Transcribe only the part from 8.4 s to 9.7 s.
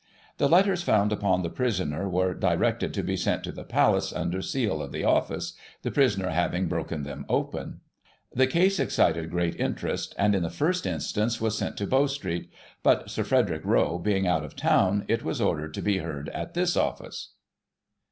Google 74 GOSSIP. [1838 The case excited great